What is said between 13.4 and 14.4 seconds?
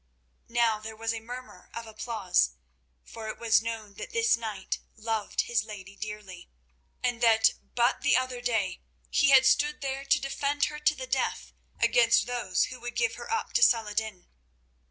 to Saladin.